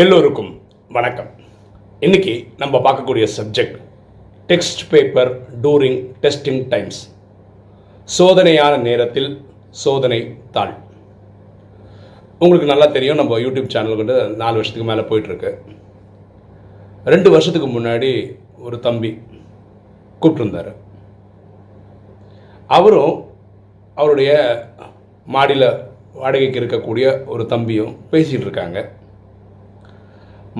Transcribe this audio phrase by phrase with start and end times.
[0.00, 0.60] எல்லோருக்கும்
[0.96, 1.30] வணக்கம்.
[2.00, 3.78] இன்னைக்கு நம்ம பார்க்கக்கூடிய subject
[4.48, 5.30] text paper
[5.62, 7.16] during testing times
[8.18, 10.74] சோதனையான நேரத்தில் சோதனை தாள்.
[12.38, 15.52] உங்களுக்கு நல்லா தெரியும் நம்ம யூடியூப் சேனல் வந்து நாலு வருஷத்துக்கு மேலே போயிட்டுருக்கு.
[17.04, 19.22] ரெண்டு வருஷத்துக்கு முன்னாடி ஒரு தம்பி
[20.20, 20.74] கூப்பிட்டுருந்தார்.
[22.66, 23.24] அவரும்
[23.94, 24.30] அவருடைய
[25.26, 25.68] மாடியில்
[26.12, 28.96] வாடகைக்கு இருக்கக்கூடிய ஒரு தம்பியும் பேசிகிட்டு இருக்காங்க.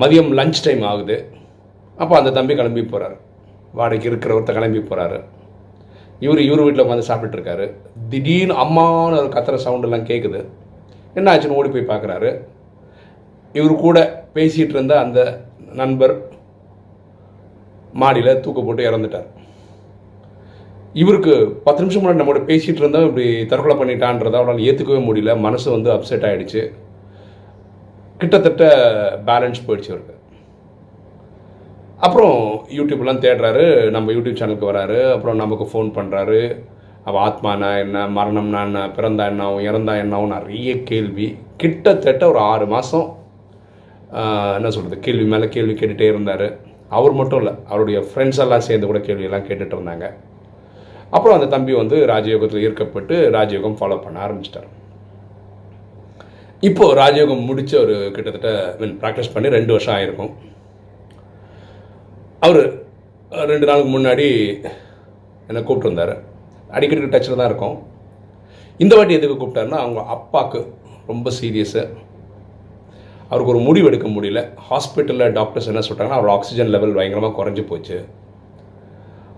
[0.01, 1.17] மதியம் லஞ்ச் டைம் ஆகுது.
[1.97, 3.17] அப்போ அந்த தம்பி கிளம்பி போகிறார்
[3.77, 5.19] வாடகைக்கு இருக்கிற ஒருத்தர் கிளம்பி போகிறாரு
[6.25, 7.65] இவர் இவர் வீட்டில் உட்காந்து சாப்பிட்டுருக்காரு
[8.11, 10.39] திடீர்னு அம்மான்னு ஒரு கத்துற சவுண்டெல்லாம் கேட்குது
[11.17, 12.31] என்ன ஆச்சுன்னு ஓடி போய் பார்க்குறாரு
[13.57, 13.99] இவர் கூட
[14.35, 15.19] பேசிகிட்டு இருந்த அந்த
[15.81, 16.13] நண்பர்
[18.01, 19.27] மாடியில் தூக்க போட்டு இறந்துட்டார்.
[21.01, 21.33] இவருக்கு
[21.65, 25.33] பத்து நிமிஷம் முன்னாடி நம்மளோட பேசிகிட்டு இருந்தோம் இப்படி தற்கொலை பண்ணிட்டான்றதை அவரால் ஏற்றுக்கவே முடியல.
[25.45, 26.61] மனசு வந்து அப்செட் ஆகிடுச்சு
[28.21, 28.63] கிட்டத்தட்ட
[29.27, 30.15] பேலன்ஸ் போயிடுச்சு அவருக்கு
[32.05, 32.39] அப்புறம்
[32.77, 33.63] யூடியூப்லாம் தேடுறாரு
[33.95, 36.41] நம்ம யூடியூப் சேனலுக்கு வராரு அப்புறம் நமக்கு ஃபோன் பண்ணுறாரு
[37.07, 41.27] அவள் ஆத்மானா என்ன மரணம்னா என்ன பிறந்தா என்னாவும் இறந்தா என்னாவும் நிறைய கேள்வி.
[41.61, 43.07] கிட்டத்தட்ட ஒரு ஆறு மாதம்
[44.57, 46.47] என்ன சொல்கிறது கேள்வி மேலே கேள்வி கேட்டுகிட்டே இருந்தார்.
[46.97, 50.07] அவர் மட்டும் இல்லை அவருடைய ஃப்ரெண்ட்ஸ் எல்லாம் சேர்ந்து கூட கேள்வியெல்லாம் கேட்டுட்டு இருந்தாங்க.
[51.15, 54.69] அப்புறம் அந்த தம்பி வந்து ராஜயோகத்தில் ஈர்க்கப்பட்டு ராஜயோகம் ஃபாலோ பண்ண ஆரம்பிச்சிட்டார்.
[56.67, 60.31] இப்போது ராஜயோகம் முடித்து ஒரு கிட்டத்தட்ட மீன் ப்ராக்டிஸ் பண்ணி ரெண்டு வருஷம் ஆயிருக்கும்.
[62.45, 62.59] அவர்
[63.51, 64.25] ரெண்டு நாளுக்கு முன்னாடி
[65.49, 66.13] என்னை கூப்பிட்டுருந்தார்
[66.77, 67.77] அடிக்கடி டச்சில் தான் இருக்கும்.
[68.83, 70.59] இந்த வாட்டி எதுக்கு கூப்பிட்டாருன்னா அவங்க அப்பாவுக்கு
[71.11, 71.81] ரொம்ப சீரியஸு
[73.29, 74.41] அவருக்கு ஒரு முடிவு எடுக்க முடியல.
[74.67, 77.97] ஹாஸ்பிட்டலில் டாக்டர்ஸ் என்ன சொல்கிறாங்கன்னா அவர் ஆக்சிஜன் லெவல் பயங்கரமாக குறைஞ்சி போச்சு.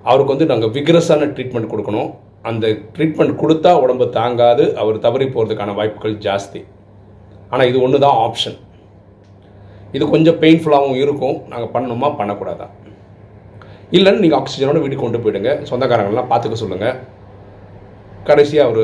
[0.09, 2.11] அவருக்கு வந்து நாங்கள் விக்ரஸான ட்ரீட்மெண்ட் கொடுக்கணும்.
[2.49, 4.63] அந்த ட்ரீட்மெண்ட் கொடுத்தா உடம்பு தாங்காது.
[4.83, 6.61] அவர் தவறி போகிறதுக்கான வாய்ப்புகள் ஜாஸ்தி.
[7.51, 8.57] ஆனால் இது ஒன்று தான் ஆப்ஷன்
[9.95, 11.37] இது கொஞ்சம் பெயின்ஃபுல்லாகவும் இருக்கும்.
[11.51, 12.09] நாங்கள் பண்ணணுமா?
[12.19, 12.67] பண்ணக்கூடாதா?
[13.97, 15.53] இல்லைன்னு நீங்கள் ஆக்சிஜனோட வீட்டுக்கு கொண்டு போயிடுங்க.
[15.69, 16.97] சொந்தக்காரங்கள்லாம் பார்த்துக்க சொல்லுங்கள்
[18.29, 18.83] கடைசியாக அவர்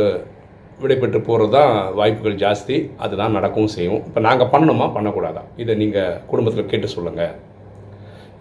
[0.82, 2.76] விடைபெற்று போகிறது தான் வாய்ப்புகள் ஜாஸ்தி.
[3.04, 4.02] அதுதான் நடக்கவும் செய்யும்.
[4.08, 4.86] இப்போ நாங்கள் பண்ணணுமா?
[4.98, 5.44] பண்ணக்கூடாதா?
[5.64, 7.34] இதை நீங்கள் குடும்பத்தில் கேட்டு சொல்லுங்கள்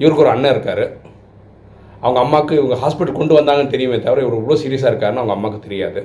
[0.00, 0.84] இவருக்கு ஒரு அண்ணன் இருக்கார்.
[2.03, 6.00] அவங்க அம்மாவுக்கு இவங்க ஹாஸ்பிட்டல் கொண்டு வந்தாங்கன்னு தெரியுமே தவிர இவர் இவ்வளோ சீரியஸாக இருக்காருன்னு அவங்க அம்மாவுக்கு தெரியாது.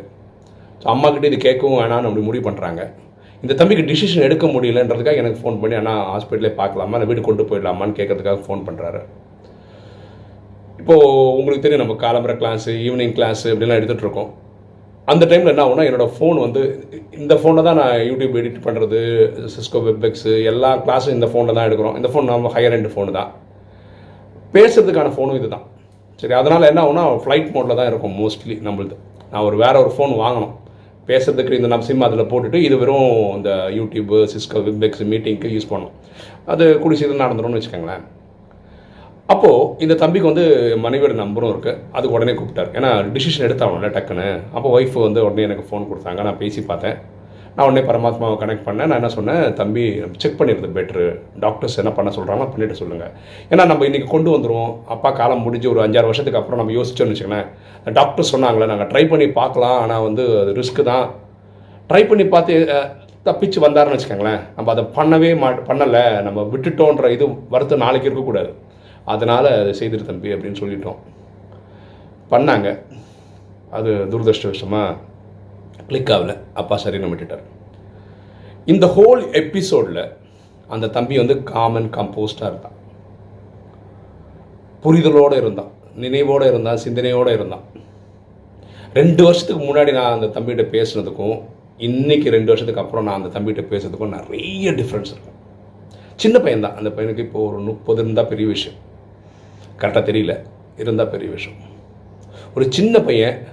[0.82, 2.84] ஸோ அம்மாக்கிட்ட இது கேட்கவும் வேணாம்னு அப்படி முடிவு பண்ணுறாங்க
[3.44, 6.96] இந்த தம்பிக்கு டிசிஷன் எடுக்க முடியலன்றதுக்காக எனக்கு ஃபோன் பண்ணி அண்ணா ஹாஸ்பிட்டலே பார்க்கலாமா?
[6.98, 9.00] இல்லை வீடு கொண்டு போயிடலாமான்னு கேட்கறதுக்காக ஃபோன் பண்ணுறாரு
[10.82, 11.08] இப்போது
[11.40, 14.30] உங்களுக்கு தெரியும் நம்ம காலம்பர கிளாஸு ஈவினிங் கிளாஸு அப்படிலாம் எடுத்துகிட்டு இருக்கோம்.
[15.12, 16.62] அந்த டைமில் என்ன ஆகுனா என்னோடய ஃபோன் வந்து
[17.22, 19.00] இந்த ஃபோனில் தான் நான் யூடியூப் எடிட் பண்ணுறது
[19.56, 21.96] சிஸ்கோ வெப்எக்ஸு எல்லா கிளாஸும் இந்த ஃபோனில் தான் எடுக்கிறோம்.
[22.00, 23.30] இந்த ஃபோன் நம்ம ஹையர் எண்ட் ஃபோனு தான்.
[24.56, 25.66] பேசுறதுக்கான ஃபோனும் இது தான்.
[26.20, 28.96] சரி அதனால் என்ன ஆகுனா ஃப்ளைட் மோட்டில் தான் இருக்கும் மோஸ்ட்லி நம்மளுது.
[29.32, 30.56] நான் ஒரு வேறு ஒரு ஃபோன் வாங்கினோம்
[31.10, 35.94] பேசுறதுக்கு இந்த நம்ம சிம் அதில் போட்டுட்டு இது வெறும் இந்த யூடியூப்பு சிஸ்கோ விப்எக்ஸ் மீட்டிங்க்கு யூஸ் பண்ணோம்.
[36.54, 38.04] அது கூடி சீக்கிரம் நடந்துடும்னு வச்சுக்கோங்களேன்.
[39.34, 40.46] அப்போது இந்த தம்பிக்கு வந்து
[40.86, 42.72] மனைவியோட நம்பரும் இருக்குது அதுக்கு உடனே கூப்பிட்டார்.
[42.78, 44.28] ஏன்னா டிசிஷன் எடுத்தாகணும்ல டக்குன்னு.
[44.58, 46.22] அப்போ ஒய்ஃப் வந்து உடனே எனக்கு ஃபோன் கொடுத்தாங்க.
[46.28, 46.98] நான் பேசி பார்த்தேன்.
[47.56, 48.90] நான் உடனே பரமாத்மாவை கனெக்ட் பண்ணேன்.
[48.90, 49.42] நான் என்ன சொன்னேன்?
[49.60, 49.84] தம்பி
[50.22, 51.06] செக் பண்ணிடுறது பெட்ரு
[51.44, 53.12] டாக்டர்ஸ் என்ன பண்ண சொல்கிறாங்களோ பண்ணிட்டு சொல்லுங்கள்
[53.52, 57.50] ஏன்னா நம்ம இன்றைக்கி கொண்டு வந்துடுவோம் அப்பா காலம் முடிஞ்சு ஒரு அஞ்சாறு வருஷத்துக்கு அப்புறம் நம்ம யோசிச்சோன்னு வச்சுக்கோங்களேன்.
[58.00, 59.78] டாக்டர் சொன்னாங்களே நாங்கள் ட்ரை பண்ணி பார்க்கலாம்.
[59.84, 61.06] ஆனால் வந்து அது ரிஸ்க்கு தான்.
[61.92, 62.56] ட்ரை பண்ணி பார்த்து
[63.28, 64.42] தப்பிச்சு வந்தாருன்னு வச்சுக்கோங்களேன்.
[64.58, 66.06] நம்ம அதை பண்ணவே மா பண்ணலை.
[66.28, 67.26] நம்ம விட்டுட்டோன்ற இது
[67.56, 68.52] வருத்தம் நாளைக்கு இருக்கக்கூடாது.
[69.14, 71.00] அதனால் அதை செய்திரு தம்பி அப்படின்னு சொல்லிட்டோம்.
[72.34, 72.70] பண்ணாங்க.
[73.78, 74.98] அது துரதிருஷ்டவசமாக
[75.88, 76.38] கிளிக் ஆகல.
[76.54, 77.44] அப்பா சரின்னு விட்டுட்டார்.
[78.66, 80.14] இந்த ஹோல் எபிசோடில்
[80.68, 82.78] அந்த தம்பி வந்து காமன் கம்போஸ்டாக இருந்தான்.
[84.84, 85.72] புரிதலோடு இருந்தான்.
[86.00, 86.78] நினைவோடு இருந்தான்.
[86.78, 87.64] சிந்தனையோடு இருந்தான்.
[88.94, 91.42] ரெண்டு வருஷத்துக்கு முன்னாடி நான் அந்த தம்பிகிட்ட பேசுனதுக்கும்
[91.78, 95.38] இன்றைக்கி ரெண்டு வருஷத்துக்கு அப்புறம் நான் அந்த தம்பிகிட்ட பேசுறதுக்கும் நிறைய டிஃப்ரென்ஸ் இருக்கும்.
[96.16, 98.80] சின்ன பையன் தான் அந்த பையனுக்கு இப்போ ஒரு முப்பது இருந்தால் பெரிய விஷயம்.
[99.78, 100.34] கரெக்டாக தெரியல.
[100.78, 101.60] இருந்தால் பெரிய விஷயம்.
[102.56, 103.44] ஒரு சின்ன பையன்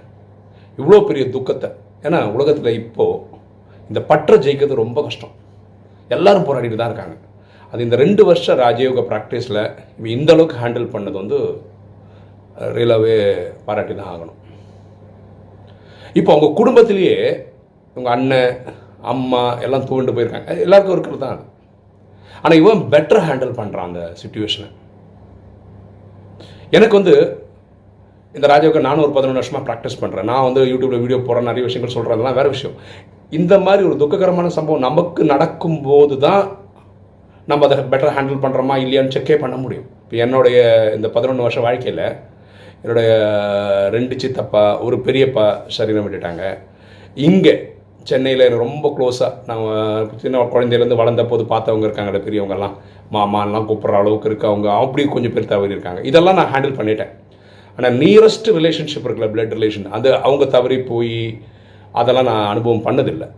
[0.79, 1.71] இவ்வளோ பெரிய துக்கத்தை
[2.07, 3.25] ஏன்னா உலகத்தில் இப்போது
[3.91, 5.35] இந்த பற்றை ஜெயிக்கிறது ரொம்ப கஷ்டம்.
[6.17, 7.17] எல்லாரும் போராடிட்டு தான் இருக்காங்க.
[7.73, 9.61] அது இந்த ரெண்டு வருஷம் ராஜயோக ப்ராக்டிஸில்
[9.99, 11.39] இவன் இந்த அளவுக்கு ஹேண்டில் பண்ணது வந்து
[12.77, 13.17] ரியலாகவே
[13.67, 14.39] பாராட்டி தான் ஆகணும்.
[16.19, 17.17] இப்போ அவங்க குடும்பத்திலேயே
[17.97, 18.55] உங்கள் அண்ணன்
[19.13, 20.51] அம்மா எல்லாம் தூண்டு போயிருக்காங்க.
[20.65, 21.43] எல்லாருக்கும் இருக்கிறது தான்
[22.43, 24.69] ஆனால் இவன் பெட்டர் ஹேண்டில் பண்ணுறான் அந்த சுச்சுவேஷனை
[26.77, 27.15] எனக்கு வந்து
[28.35, 31.95] இந்த ராஜாவுக்கு நானும் ஒரு பதினொன்று வருஷமாக ப்ராக்டிஸ் பண்ணுறேன் நான் வந்து யூடியூப்பில் வீடியோ போடுறேன் நிறைய விஷயங்கள்
[31.97, 32.75] சொல்கிறதெல்லாம் வேறு விஷயம்.
[33.39, 36.43] இந்த மாதிரி ஒரு துக்ககரமான சம்பவம் நமக்கு நடக்கும்போது தான்
[37.51, 39.87] நம்ம அதை பெட்டர் ஹேண்டில் பண்ணுறோமா இல்லையான்னு செக்கே பண்ண முடியும்.
[40.05, 40.59] இப்போ என்னுடைய
[40.97, 42.05] இந்த பதினொன்று வருஷம் வாழ்க்கையில்
[42.83, 43.09] என்னுடைய
[43.95, 45.47] ரெண்டு சித்தப்பா ஒரு பெரியப்பா
[45.77, 46.43] சரீரம் விட்டுட்டாங்க.
[47.29, 47.55] இங்கே
[48.11, 52.77] சென்னையில் எனக்கு ரொம்ப க்ளோஸாக நான் சின்ன குழந்தையிலேருந்து வளர்ந்த போது பார்த்தவங்க இருக்காங்கல்ல பெரியவங்கெல்லாம்
[53.17, 57.13] மாமாலாம் கூப்பிட்ற அளவுக்கு இருக்கவங்க அப்படி கொஞ்சம் பேர் இருக்காங்க இதெல்லாம் நான் ஹேண்டில் பண்ணிட்டேன்.
[57.79, 61.19] ஆனால் நியரஸ்ட் ரிலேஷன்ஷிப் இருக்குல்ல பிளட் ரிலேஷன் அது அவங்க தவறி போய்
[62.01, 63.29] அதெல்லாம் நான் அனுபவம் பண்ணதில்லை.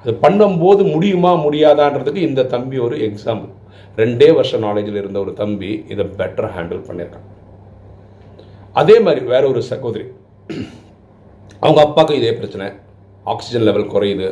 [0.00, 3.52] அது பண்ணும்போது முடியுமா முடியாதான்றதுக்கு இந்த தம்பி ஒரு எக்ஸாம்பிள்
[4.00, 7.26] ரெண்டே வருஷம் நாலேஜில் இருந்த ஒரு தம்பி இதை பெட்டர் ஹேண்டில் பண்ணியிருக்கான்.
[8.80, 10.06] அதே மாதிரி வேற ஒரு சகோதரி.
[11.62, 12.66] அவங்க அப்பாவுக்கு இதே பிரச்சனை.
[13.32, 14.28] ஆக்சிஜன் லெவல் குறையுது.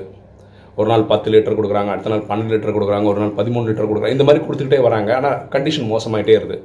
[0.78, 4.16] ஒரு நாள் பத்து லிட்டர் கொடுக்குறாங்க அடுத்த நாள் பன்னெண்டு லிட்டர் கொடுக்குறாங்க ஒரு நாள் பதிமூணு லிட்டர் கொடுக்குறாங்க.
[4.18, 5.10] இந்த மாதிரி கொடுத்துக்கிட்டே வராங்க.
[5.18, 6.58] ஆனால் கண்டிஷன் மோசமாயிட்டே இருது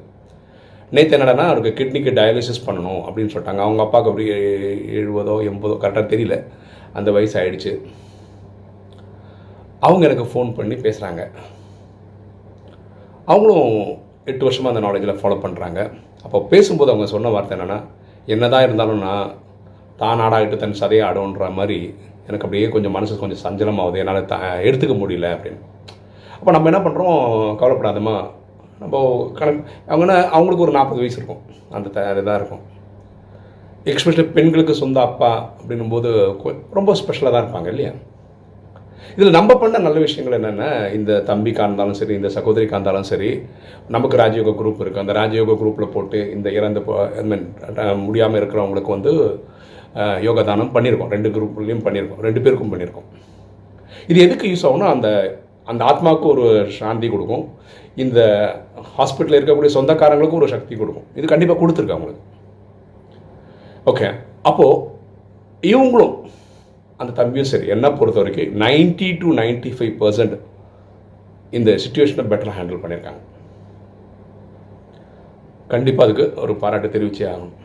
[0.96, 3.62] நேற்று என்னடனா அவருக்கு கிட்னிக்கு டயாலிசிஸ் பண்ணணும் அப்படின்னு சொல்லிட்டாங்க.
[3.66, 4.28] அவங்க அப்பாவுக்கு அப்படி
[5.00, 6.36] எழுபதோ எண்பதோ கரெக்டாக தெரியல.
[6.98, 7.72] அந்த வயசு ஆயிடுச்சு.
[9.86, 11.24] அவங்க எனக்கு ஃபோன் பண்ணி பேசுகிறாங்க
[13.32, 13.74] அவங்களும்
[14.32, 15.80] எட்டு வருஷமாக அந்த நாலேஜில் ஃபாலோ பண்ணுறாங்க
[16.26, 17.78] அப்போ பேசும்போது அவங்க சொன்ன வார்த்தை என்னென்னா
[18.34, 19.34] என்னதான் இருந்தாலும் நான்
[20.02, 21.78] தான் ஆடாகிட்டு தன் சதையை ஆடுன்ற மாதிரி
[22.28, 24.00] எனக்கு அப்படியே கொஞ்சம் மனசு கொஞ்சம் சஞ்சலமாகுது.
[24.04, 24.38] என்னால் த
[24.68, 25.62] எடுத்துக்க முடியல அப்படின்னு.
[26.40, 27.20] அப்போ நம்ம என்ன பண்ணுறோம்
[27.62, 28.16] கவலைப்படாதமா
[28.80, 28.96] நம்ம
[29.38, 31.42] கணக்கு அவங்கன்னா அவங்களுக்கு ஒரு நாற்பது வயசு இருக்கும்.
[31.72, 32.64] அந்த த இதாக இருக்கும்.
[33.86, 36.10] எக்ஸ்பெஷலி பெண்களுக்கு சொந்த அப்பா அப்படின்னும் போது
[36.74, 37.92] ரொம்ப ஸ்பெஷலாக தான் இருப்பாங்க இல்லையா?
[39.18, 40.66] இதில் நம்ம பண்ண நல்ல விஷயங்கள் என்னென்ன?
[40.98, 43.30] இந்த தம்பிக்கா இருந்தாலும் சரி இந்த சகோதரிக்கா இருந்தாலும் சரி
[43.90, 46.82] நமக்கு ராஜயோக குரூப் இருக்குது அந்த ராஜயோக குரூப்பில் போட்டு இந்த இறந்து
[47.16, 47.46] ஐ மீன்
[48.06, 49.14] முடியாமல் இருக்கிறவங்களுக்கு வந்து
[49.96, 53.08] அஹ், யோகா தானம் பண்ணியிருக்கோம் ரெண்டு குரூப்லேயும் பண்ணியிருக்கோம் ரெண்டு பேருக்கும் பண்ணியிருக்கோம்
[54.10, 55.08] இது எதுக்கு யூஸ் ஆகும்னா அந்த
[55.68, 56.44] அந்த ஆத்மாவுக்கு ஒரு
[56.76, 57.46] சாந்தி கொடுக்கும்.
[58.04, 58.20] இந்த
[58.96, 61.08] ஹாஸ்பிட்டலில் இருக்கக்கூடிய சொந்தக்காரங்களுக்கும் ஒரு சக்தி கொடுக்கும்.
[61.20, 62.24] இது கண்டிப்பாக கொடுத்துருக்கு அவங்களுக்கு.
[63.92, 64.08] ஓகே
[64.50, 64.84] அப்போது
[65.72, 66.16] இவங்களும்
[67.02, 70.36] அந்த தம்பியும் சரி என்ன பொறுத்த வரைக்கும் ninety to ninety five percent
[71.58, 73.22] இந்த சுச்சுவேஷனை பெட்டராக ஹேண்டில் பண்ணியிருக்காங்க.
[75.74, 77.56] கண்டிப்பாக அதுக்கு ஒரு பாராட்டு தெரிவிச்சே ஆகணும்.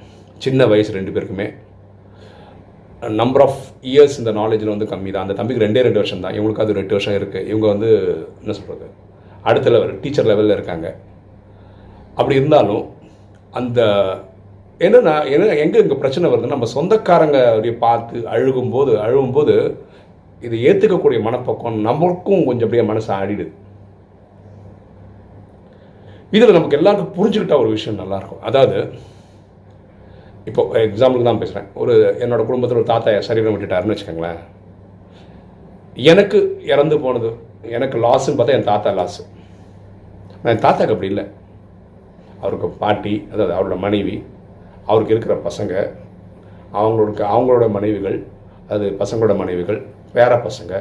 [0.45, 1.47] சின்ன வயசு ரெண்டு பேருக்குமே.
[3.21, 3.63] நம்பர் ஆஃப்
[3.93, 6.95] இயர்ஸ் இந்த நாலேஜில் வந்து கம்மி தான் அந்த தம்பிக்கு ரெண்டே ரெண்டு வருஷம் தான் இவங்களுக்கு அது ரெண்டு
[6.97, 7.91] வருஷம் இருக்குது இவங்க வந்து
[8.43, 8.87] என்ன சொல்கிறது
[9.49, 10.89] அடுத்த லெவல் டீச்சர் லெவலில் இருக்காங்க.
[12.19, 12.85] அப்படி இருந்தாலும்
[13.61, 13.81] அந்த
[14.85, 19.55] என்னென்னா என்ன எங்கே இங்கே பிரச்சனை வருதுன்னா நம்ம சொந்தக்காரங்க அப்படியே பார்த்து அழுகும்போது அழுகும்போது
[20.47, 23.53] இதை ஏற்றுக்கக்கூடிய மனப்பக்கம் நம்மளுக்கும் கொஞ்சம் அப்படியே மனசு ஆடிடுது.
[26.37, 28.43] இதில் நமக்கு எல்லாருக்கும் புரிஞ்சுக்கிட்ட ஒரு விஷயம் நல்லாயிருக்கும்.
[28.49, 28.77] அதாவது
[30.51, 34.41] இப்போ எக்ஸாம்பிளுக்கு தான் பேசுகிறேன் ஒரு என்னோடய குடும்பத்தில் ஒரு தாத்தா சரீரம் விட்டுட்டாருன்னு வச்சுக்கோங்களேன்.
[36.13, 36.39] எனக்கு
[36.73, 37.31] இறந்து போனது
[37.77, 39.23] எனக்கு லாஸுன்னு பார்த்தா என் தாத்தா லாஸு
[40.43, 41.25] நான் என் தாத்தாக்கு அப்படி இல்லை.
[42.43, 44.17] அவருக்கு பாட்டி அதாவது அவரோட மனைவி
[44.91, 45.75] அவருக்கு இருக்கிற பசங்க
[46.81, 48.19] அவங்களுக்கு அவங்களோட மனைவிகள்
[48.75, 49.81] அது பசங்களோட மனைவிகள்
[50.15, 50.73] பேர பசங்க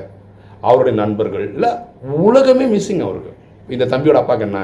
[0.69, 1.69] அவருடைய நண்பர்கள் இல்லை
[2.27, 3.31] உலகமே மிஸ்ஸிங் அவருக்கு.
[3.75, 4.59] இந்த தம்பியோட அப்பாவுக்கு என்ன?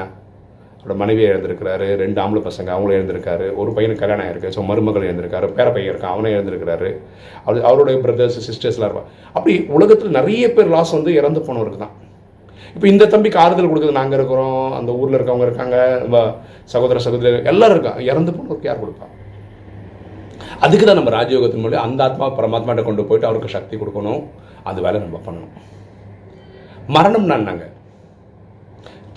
[0.80, 5.46] அவரோட மனைவியை இழந்திருக்கிறாரு ரெண்டு ஆம்பளை பசங்க அவங்களும் இழந்திருக்காரு ஒரு பையனுக்கு கல்யாணம் ஆயிருக்கு ஸோ மருமகள் இழந்திருக்காரு
[5.56, 6.90] பேர பையன் இருக்கான் அவனே இழந்திருக்கிறாரு.
[7.44, 11.96] அவர் அவருடைய பிரதர்ஸ் சிஸ்டர்ஸ்லாம் இருப்பான் அப்படி உலகத்தில் நிறைய பேர் லாஸ் வந்து இறந்து போனவருக்கு தான்.
[12.74, 16.18] இப்போ இந்த தம்பிக்கு ஆறுதல் கொடுக்குறது நாங்கள் இருக்கிறோம் அந்த ஊரில் இருக்கவங்க இருக்காங்க நம்ம
[16.74, 18.02] சகோதர சகோதரி எல்லாரும் இருக்காங்க.
[18.10, 19.08] இறந்து போனவருக்கு யார் கொடுப்பா?
[20.64, 24.22] அதுக்கு தான் நம்ம ராஜயோகத்தின் மூலம் அந்த ஆத்மா பரமாத்மாட்ட கொண்டு போயிட்டு அவருக்கு சக்தி கொடுக்கணும்.
[24.70, 25.54] அது வேலை நம்ம பண்ணணும்.
[26.96, 27.64] மரணம் நாங்க.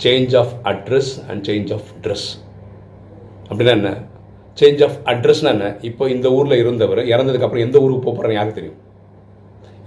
[0.04, 2.28] Change of address and change of dress
[3.48, 3.90] அப்படின்னா என்ன?
[4.60, 5.66] சேஞ்ச் ஆஃப் அட்ரஸ்னா என்ன?
[5.88, 8.80] இப்போ இந்த ஊரில் இருந்தவர் இறந்ததுக்கு அப்புறம் எந்த ஊருக்கு போக போகிறேன்னு யாருக்கு தெரியும்?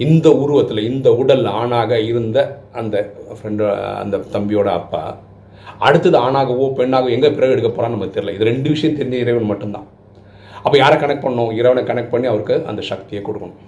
[0.03, 2.37] இந்த உருவத்தில் இந்த உடல் ஆணாக இருந்த
[2.79, 2.95] அந்த
[3.37, 3.63] ஃப்ரெண்டு
[4.01, 5.03] அந்த தம்பியோட அப்பா
[5.85, 8.33] அடுத்தது ஆணாகவோ பெண்ணாகவோ எங்கே பிறகு எடுக்க போகிறான்னு நமக்கு தெரியல.
[8.37, 9.87] இது ரெண்டு விஷயம் தெரிஞ்ச இறைவன் மட்டும்தான்.
[10.63, 13.61] அப்போ யாரை கனெக்ட் பண்ணோம் இறைவனை கனெக்ட் பண்ணி அவருக்கு அந்த சக்தியை கொடுக்கணும்.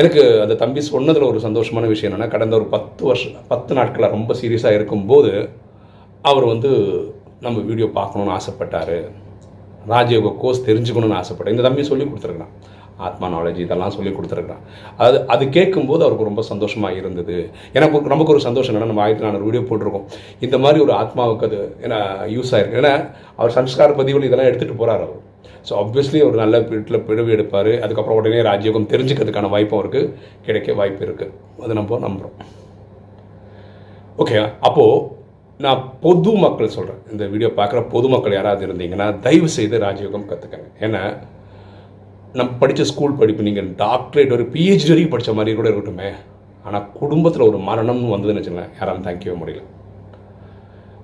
[0.00, 4.34] எனக்கு அந்த தம்பி சொன்னதில் ஒரு சந்தோஷமான விஷயம் என்னென்னா கடந்த ஒரு பத்து வருஷம் பத்து நாட்களாக ரொம்ப
[4.40, 5.32] சீரியஸாக இருக்கும்போது
[6.30, 6.70] அவர் வந்து
[7.46, 8.96] நம்ம வீடியோ பார்க்கணுன்னு ஆசைப்பட்டார்.
[9.92, 11.54] ராஜயோக கோர்ஸ் தெரிஞ்சுக்கணும்னு ஆசைப்பட்டார்.
[11.56, 12.54] இந்த தம்பி சொல்லி கொடுத்துருக்கான்
[13.06, 14.62] ஆத்மா நாலேஜ் இதெல்லாம் சொல்லி கொடுத்துருக்குறான்.
[15.04, 17.36] அது அது கேட்கும்போது அவருக்கு ரொம்ப சந்தோஷமாக இருந்தது.
[17.78, 20.06] எனக்கு நமக்கு ஒரு சந்தோஷம் என்னன்னா நம்ம ஆயிரத்தி நானூறு வீடியோ போட்டிருக்கோம்.
[20.46, 22.00] இந்த மாதிரி ஒரு ஆத்மாவுக்கு அது ஏன்னா
[22.36, 22.78] யூஸ் ஆயிருக்கு.
[22.82, 22.94] ஏன்னா
[23.40, 25.20] அவர் சம்ஸ்கார பதிவுகள் இதெல்லாம் எடுத்துகிட்டு போகிறார் அவர்.
[25.68, 27.72] ஸோ ஆப்வியஸ்லி ஒரு நல்ல வீட்டில் பிறவி எடுப்பார்.
[27.84, 30.02] அதுக்கப்புறம் உடனே ராஜயோகம் தெரிஞ்சுக்கிறதுக்கான வாய்ப்பும் அவருக்கு
[30.48, 32.36] கிடைக்க வாய்ப்பு இருக்குது அது நம்ம நம்புகிறோம்
[34.22, 34.38] ஓகே
[34.68, 34.94] அப்போது
[35.64, 41.02] நான் பொது மக்கள் சொல்கிறேன் இந்த வீடியோ பார்க்குற பொதுமக்கள் யாராவது இருந்தீங்கன்னா தயவு செய்து ராஜயோகம் கற்றுக்கங்க ஏன்னா
[42.38, 46.08] நம்ம படித்த ஸ்கூல் படிப்பு நீங்கள் டாக்டரேட் ஒரு பிஹெச்டி வரைக்கும் படித்த மாதிரி கூட இருக்கட்டுமே.
[46.66, 49.62] ஆனால் குடும்பத்தில் ஒரு மரணம்னு வந்ததுன்னு வச்சுக்கலாம் யாராலும் தேங்க்யூ முடியல.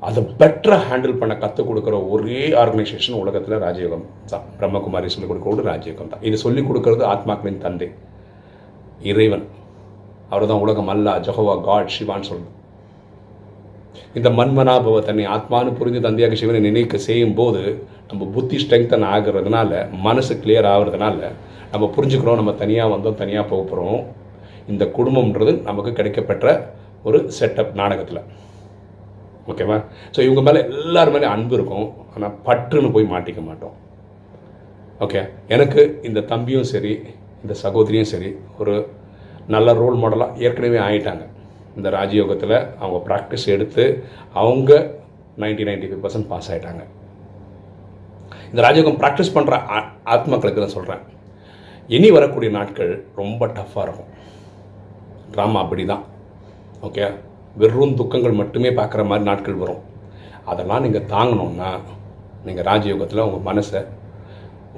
[0.09, 4.45] அதை பெட்டராக ஹேண்டில் பண்ண கற்றுக் கொடுக்குற ஒரே ஆர்கனைசேஷன் உலகத்தில் ராஜயோகம் தான்.
[4.59, 6.23] பிரம்மகுமாரி சொல்லிக் கொடுக்கறது ராஜயோகம் தான்.
[6.29, 7.89] இது சொல்லிக் கொடுக்கறது ஆத்மாக்களின் தந்தை
[9.13, 9.47] இறைவன்.
[10.33, 12.53] அவர் தான் உலகம் அல்லா ஜஹோவா காட் சிவான்னு சொல்லுது
[14.19, 17.63] இந்த மன்மனாபவ தன்னை ஆத்மானு புரிந்து தந்தையாக சிவனை நினைக்க செய்யும் போது
[18.11, 21.31] நம்ம புத்தி ஸ்ட்ரெங்தன் ஆகிறதுனால மனசு கிளியர் ஆகிறதுனால
[21.73, 24.01] நம்ம புரிஞ்சுக்கிறோம் நம்ம தனியாக வந்தோம் தனியாக போக போகிறோம்
[24.73, 26.47] இந்த குடும்பம்ன்றது நமக்கு கிடைக்கப்பெற்ற
[27.09, 28.23] ஒரு செட்டப் நாடகத்தில்.
[29.51, 29.77] ஓகேவா
[30.15, 31.87] ஸோ இவங்க மேலே எல்லார் மேலே அன்பு இருக்கும்.
[32.15, 33.75] ஆனால் பற்றுன்னு போய் மாட்டிக்க மாட்டோம்.
[35.05, 35.21] ஓகே
[35.55, 36.93] எனக்கு இந்த தம்பியும் சரி
[37.43, 38.75] இந்த சகோதரியும் சரி ஒரு
[39.55, 41.25] நல்ல ரோல் மாடலாக ஏற்கனவே ஆயிட்டாங்க.
[41.79, 43.85] இந்த ராஜயோகத்தில் அவங்க ப்ராக்டிஸ் எடுத்து
[44.43, 44.73] அவங்க
[45.45, 46.83] 90 95% ஃபைவ் பர்சன்ட் பாஸ் ஆகிட்டாங்க
[48.51, 49.55] இந்த ராஜயோகம் ப்ராக்டிஸ் பண்ணுற
[50.15, 51.03] ஆத்மாக்களுக்கு தான் சொல்கிறேன்
[51.97, 54.11] இனி வரக்கூடிய நாட்கள் ரொம்ப டஃப்பாக இருக்கும்.
[55.35, 56.05] ட்ராமா அப்படி தான்
[56.87, 57.05] ஓகே
[57.61, 59.83] வெறும் துக்கங்கள் மட்டுமே பார்க்குற மாதிரி நாட்கள் வரும்.
[60.53, 61.71] அதெல்லாம் நீங்கள் தாங்கணும்னா
[62.47, 63.83] நீங்கள் ராஜயோகத்தில் உங்கள் மனசை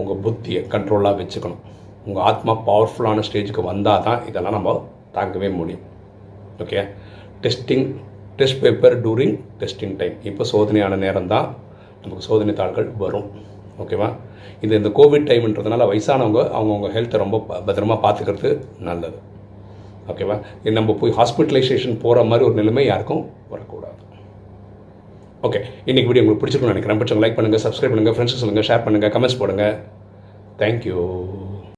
[0.01, 1.63] உங்கள் புத்தியை கண்ட்ரோலாக வச்சுக்கணும்.
[2.07, 4.75] உங்கள் ஆத்மா பவர்ஃபுல்லான ஸ்டேஜுக்கு வந்தால் தான் இதெல்லாம் நம்ம
[5.17, 5.85] தாங்கவே முடியும்.
[6.63, 6.81] Okay
[7.45, 7.87] testing
[8.39, 11.47] test paper during testing time இப்போ சோதனையான நேரம் தான்
[12.03, 13.29] நமக்கு சோதனை தாள்கள் வரும்.
[13.83, 14.09] ஓகேவா
[14.65, 18.51] இது இந்த கோவிட் டைம்ன்றதுனால வயசானவங்க அவங்கவுங்க ஹெல்த்தை ரொம்ப பத்திரமாக பத்திரமா பார்த்துக்கிறது
[18.89, 19.19] நல்லது.
[20.13, 23.23] ஓகேவா இது நம்ம போய் ஹாஸ்பிட்டலைசேஷன் போகிற மாதிரி ஒரு நிலைமை யாருக்கும்
[23.53, 24.01] வரக்கூடாது.
[25.47, 25.61] ஓகே
[25.91, 27.01] இன்னைக்கு வீடியோ உங்களுக்கு பிடிச்சிருக்கும்னு நினைக்கிறேன்.
[27.01, 29.67] பிடிச்சவங்க லைக் பண்ணுங்கள் சப்ஸ்கிரைப் பண்ணுங்கள் ஃப்ரெண்ட்ஸ் சொல்லுங்கள் ஷேர் பண்ணுங்கள் கமெண்ட்ஸ் போடுங்க.
[30.63, 30.99] தேங்க்யூ